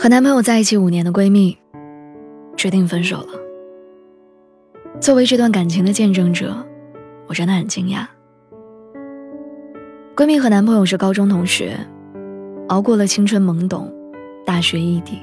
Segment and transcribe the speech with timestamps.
[0.00, 1.54] 和男朋友在一起五年的闺蜜，
[2.56, 3.28] 决定分手了。
[4.98, 6.56] 作为这段感情的见证者，
[7.26, 8.06] 我真的很惊讶。
[10.16, 11.76] 闺蜜和男朋友是高中同学，
[12.68, 13.92] 熬过了青春懵懂，
[14.46, 15.18] 大学异地，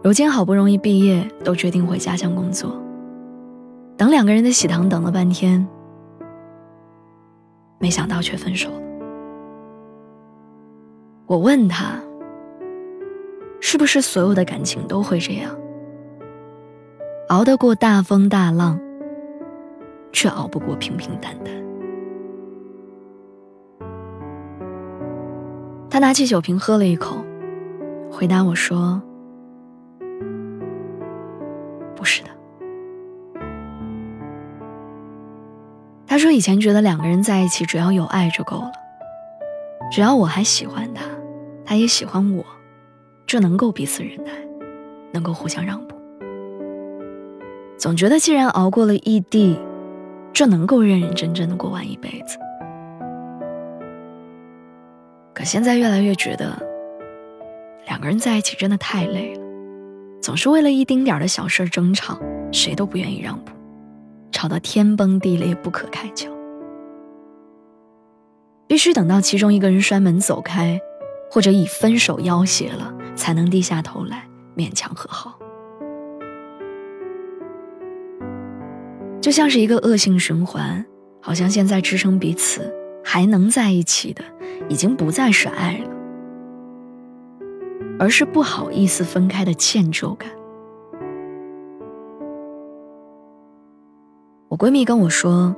[0.00, 2.80] 如今好不容易毕业，都决定回家乡工作。
[3.96, 5.66] 等两个人的喜糖等了半天，
[7.80, 8.80] 没想到却分手了。
[11.26, 12.00] 我问她。
[13.68, 15.50] 是不是所有的感情都会这样？
[17.30, 18.78] 熬得过大风大浪，
[20.12, 21.52] 却熬不过平平淡淡。
[25.90, 27.16] 他拿起酒瓶喝了一口，
[28.08, 29.02] 回答我说
[31.96, 32.30] ：“不是的。”
[36.06, 38.70] 他说：“以前觉得两个人在一起只要有爱就够了，
[39.90, 41.02] 只要我还喜欢他，
[41.64, 42.44] 他也喜欢我。”
[43.26, 44.30] 就能够彼此忍耐，
[45.12, 45.96] 能够互相让步。
[47.76, 49.58] 总觉得既然熬过了异地，
[50.32, 52.38] 就能够认认真真的过完一辈子。
[55.34, 56.56] 可现在越来越觉得，
[57.86, 59.42] 两个人在一起真的太累了，
[60.22, 62.18] 总是为了一丁点的小事争吵，
[62.52, 63.50] 谁都不愿意让步，
[64.30, 66.30] 吵得天崩地裂不可开交。
[68.68, 70.80] 必须等到其中一个人摔门走开。
[71.28, 75.36] 或者以分手要挟了，才能低下头来勉强和好，
[79.20, 80.86] 就像是一个恶性循环，
[81.20, 82.72] 好像现在支撑彼此
[83.02, 84.22] 还能在一起的，
[84.68, 85.90] 已经不再是爱了，
[87.98, 90.30] 而是不好意思分开的歉疚感。
[94.48, 95.56] 我闺蜜跟我说，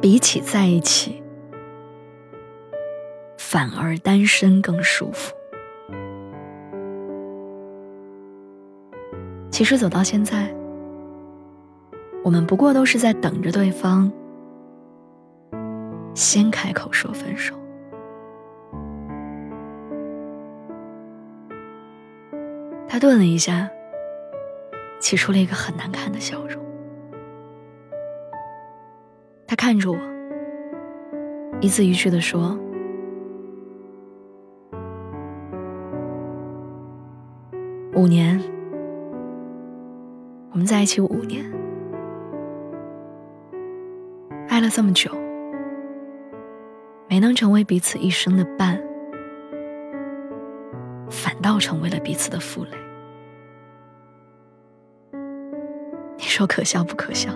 [0.00, 1.17] 比起在一起。
[3.50, 5.34] 反而单身更舒服。
[9.50, 10.54] 其实走到现在，
[12.22, 14.12] 我们不过都是在等着对方
[16.12, 17.54] 先开口说分手。
[22.86, 23.66] 他顿了一下，
[25.00, 26.62] 挤出了一个很难看的笑容。
[29.46, 29.98] 他看着我，
[31.62, 32.54] 一字一句的说。
[37.98, 38.40] 五年，
[40.52, 41.44] 我们在一起五年，
[44.46, 45.10] 爱了这么久，
[47.08, 48.80] 没能成为彼此一生的伴，
[51.10, 52.70] 反倒成为了彼此的负累。
[56.18, 57.32] 你说可笑不可笑？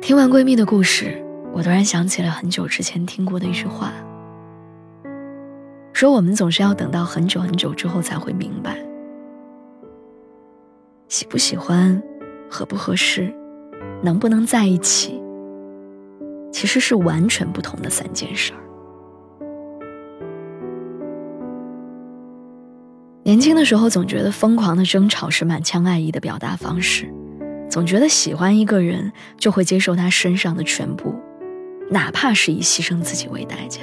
[0.00, 1.20] 听完闺蜜的故事，
[1.52, 3.92] 我突然想起了很久之前听过的一句话。
[6.00, 8.74] 说我们总是要等到很久很久之后才会明白，
[11.08, 12.02] 喜不喜欢，
[12.50, 13.30] 合不合适，
[14.02, 15.20] 能不能在一起，
[16.50, 18.60] 其实是完全不同的三件事儿。
[23.22, 27.12] 年轻的时候总觉得疯狂的争吵是满腔爱意的表达方式，
[27.68, 31.14] 总觉得喜欢一个人就会接受他身上的全部，
[31.90, 33.82] 哪怕是以牺牲自己为代价。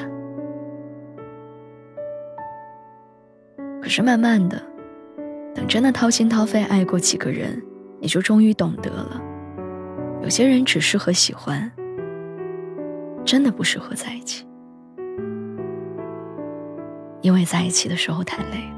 [3.87, 4.61] 可是慢慢的，
[5.55, 7.63] 等真的掏心掏肺爱过几个人，
[8.01, 9.21] 你就终于懂得了，
[10.21, 11.71] 有些人只适合喜欢，
[13.23, 14.45] 真的不适合在一起，
[17.21, 18.75] 因为在一起的时候太累了。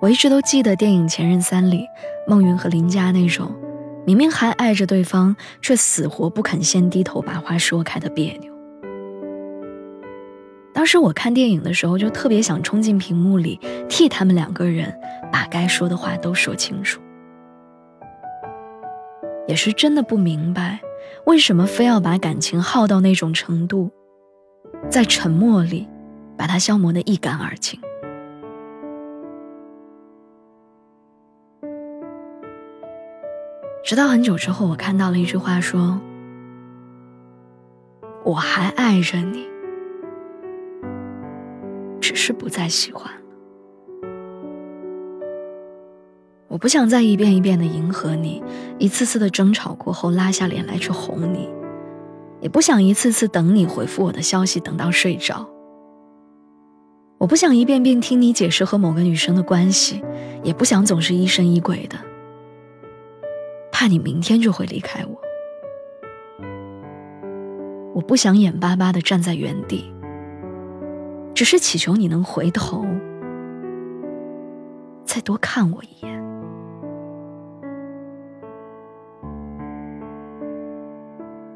[0.00, 1.84] 我一直都记得电影《前任三》里，
[2.26, 3.54] 孟云和林佳那种
[4.06, 8.51] 明明还爱着对方，却死活不肯先低头把话说开的别扭。
[10.82, 14.92] 当时我看电影的时候，就特别想冲进屏幕里，替他们两个人
[15.30, 17.00] 把该说的话都说清楚。
[19.46, 20.80] 也是真的不明白，
[21.24, 23.92] 为什么非要把感情耗到那种程度，
[24.90, 25.88] 在沉默里
[26.36, 27.80] 把它消磨得一干二净。
[33.84, 36.00] 直到很久之后，我看到了一句话说
[38.26, 39.46] ：“我还爱着你，
[42.24, 43.20] 是不再喜欢了。”
[46.46, 48.40] 我不想再一遍一遍的迎合你，
[48.78, 51.48] 一次次的争吵过后拉下脸来去哄你，
[52.40, 55.48] 也不想一次次等你回复我的消息等到睡着。
[57.18, 60.00] 我不想一遍遍听你解释和某个女生的关系，
[60.44, 61.96] 也不想总是疑神疑鬼的，
[63.72, 65.20] 怕你明天就会离开我。
[67.94, 69.91] 我不想眼巴巴的站在原地，
[71.34, 72.84] 只是祈求你能回头，
[75.04, 76.22] 再多看我一眼。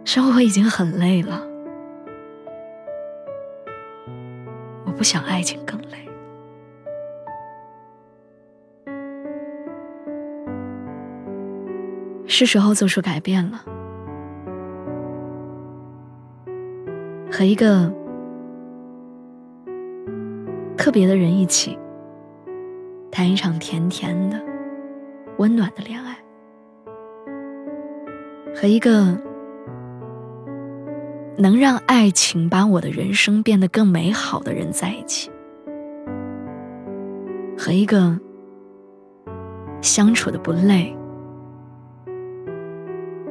[0.04, 1.42] 生活已经很累了，
[4.84, 6.08] 我不想爱情更累。
[12.26, 13.62] 是时候做出改变了，
[17.30, 17.92] 和一个
[20.86, 21.76] 特别的人一起
[23.10, 24.40] 谈一场甜甜的、
[25.36, 26.16] 温暖的恋爱，
[28.54, 29.18] 和一个。
[31.38, 35.28] 能让爱情把我的人生变得更美好的人在一起，
[37.58, 38.16] 和一个
[39.82, 40.96] 相处的不累，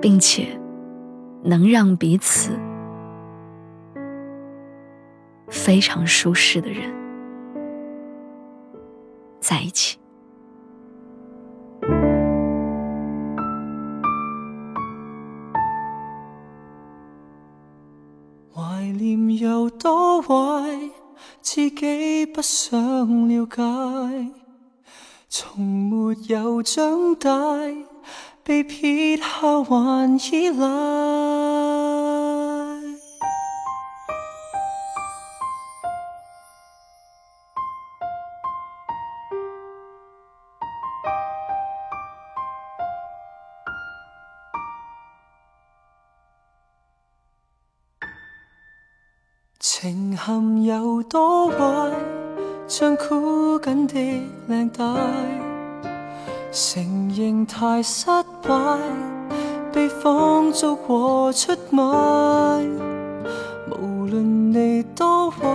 [0.02, 0.48] 并且
[1.42, 2.52] 能让彼此
[5.48, 6.94] 非常舒适的人
[9.47, 10.00] 在一起。
[18.51, 20.33] 怀念有多坏，
[21.44, 23.62] 自己不想了解，
[25.30, 27.30] 从没有长大，
[28.44, 31.44] 被撇下还依赖。
[49.85, 51.91] 情陷有多坏，
[52.67, 53.93] 像箍紧的
[54.47, 54.83] 领带，
[56.51, 58.07] 承认太失
[58.41, 58.79] 败，
[59.71, 61.83] 被放逐和出卖。
[63.79, 65.45] 无论你多坏，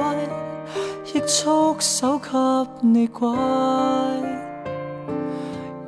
[1.13, 2.29] 亦束手给
[2.83, 3.29] 你怪。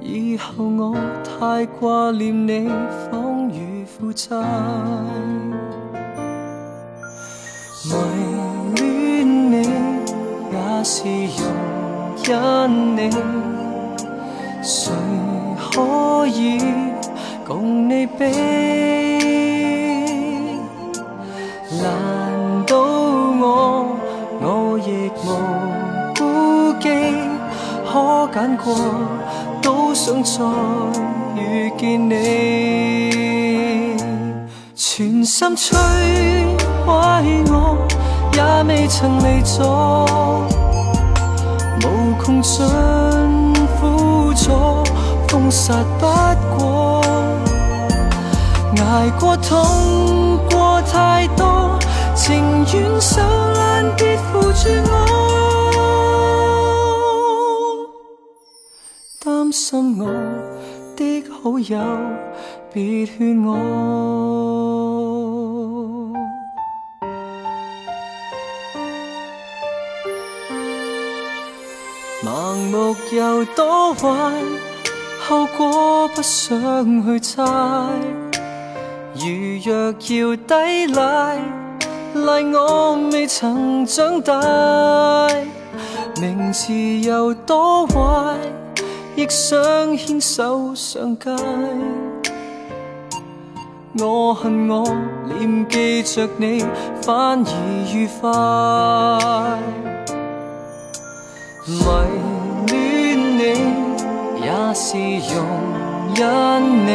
[0.01, 2.69] 以后我太挂念你，
[3.09, 4.37] 仿如负债。
[10.85, 11.47] 是容
[12.25, 13.11] 忍你，
[14.63, 14.93] 谁
[15.71, 16.61] 可以
[17.47, 18.25] 共你比？
[21.81, 23.87] 难道我
[24.41, 25.27] 我亦无
[26.19, 26.21] 顾
[26.81, 26.89] 忌？
[27.91, 27.93] 可
[28.33, 28.75] 拣过
[29.61, 30.43] 都想再
[31.37, 32.13] 遇见你，
[34.75, 35.75] 全心摧
[36.87, 36.91] 毁
[37.51, 37.77] 我
[38.35, 40.47] 也未曾离座，
[42.33, 44.83] 无穷尽苦楚，
[45.29, 46.07] 封杀不
[46.57, 47.03] 过，
[48.77, 51.79] 挨过痛过太多，
[52.15, 54.97] 情愿受难，别扶住我，
[59.23, 60.07] 担心我
[60.97, 61.79] 的好友，
[62.73, 64.52] 别劝我。
[73.13, 74.09] 有多坏，
[75.29, 77.43] 后果不想去猜。
[79.15, 79.29] 如
[79.63, 81.37] 若要抵赖，
[82.15, 84.41] 赖我未曾长大。
[86.23, 86.73] 名字
[87.07, 88.35] 有多坏，
[89.15, 91.31] 亦想牵手上街。
[93.99, 94.91] 我恨我
[95.39, 96.65] 念记着你，
[97.03, 97.53] 反而
[97.93, 99.59] 愉快。
[101.67, 101.83] 迷
[104.75, 105.45] 是容
[106.15, 106.91] 忍你，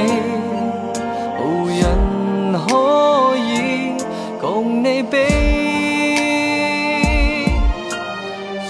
[1.40, 1.80] 无人
[2.68, 2.68] 可
[3.38, 3.94] 以
[4.42, 5.18] 共你比。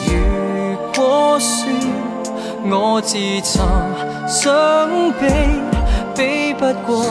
[0.06, 0.10] 如
[0.94, 1.50] 果说
[2.70, 3.42] 我自寻
[4.28, 4.52] 想
[5.20, 5.26] 比，
[6.16, 7.06] 比不过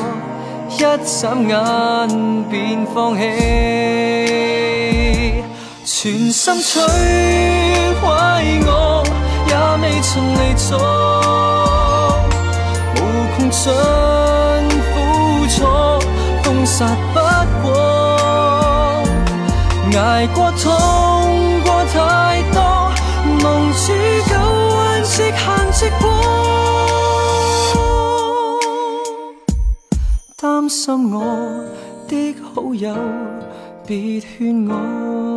[0.71, 3.23] 一眨眼便放弃。
[5.85, 6.73] 全心摧
[8.00, 8.05] 毁
[8.67, 9.03] 我，
[9.49, 10.55] 也未曾离
[13.50, 13.73] 座，
[14.95, 15.57] 无穷
[16.43, 17.19] 尽实不
[17.62, 17.67] 过，
[19.99, 20.65] 挨过痛
[21.62, 22.59] 过太多，
[23.43, 23.93] 蒙住
[24.29, 24.31] 旧
[24.75, 26.05] 患直行直过，
[30.37, 31.17] 担心我
[32.09, 32.95] 的好友，
[33.87, 35.36] 别劝我。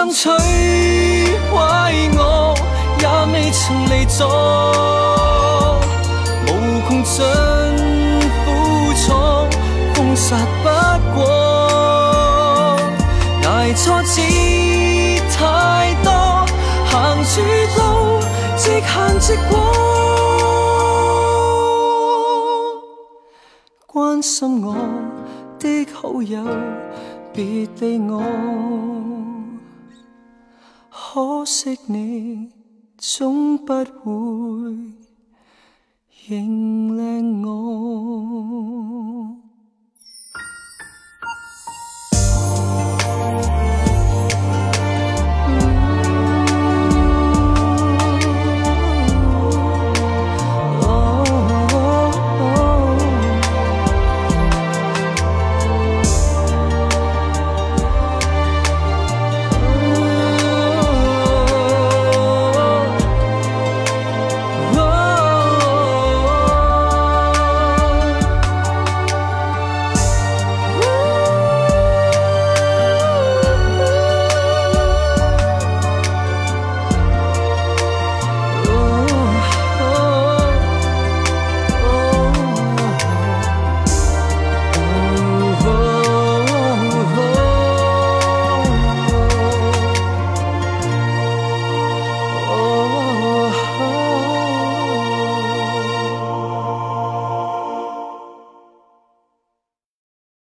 [0.00, 0.24] 全心摧
[1.50, 1.58] 毁
[2.16, 2.54] 我，
[3.00, 4.18] 也未曾离座，
[6.46, 6.48] 无
[6.88, 7.18] 穷尽
[8.44, 8.48] 苦
[8.94, 9.04] 楚，
[9.94, 10.66] 封杀不
[11.14, 11.20] 过，
[13.44, 14.22] 挨挫折
[15.36, 15.38] 太
[16.02, 16.08] 多，
[16.86, 16.92] 行
[17.24, 17.32] 住
[17.76, 17.80] 路
[18.56, 18.88] 直行
[19.20, 19.52] 直过，
[23.86, 24.74] 关心我
[25.58, 26.42] 的好友，
[27.34, 28.22] 别理我。
[31.12, 32.52] 可惜你
[32.96, 33.82] 总不会
[36.28, 39.39] 认领我。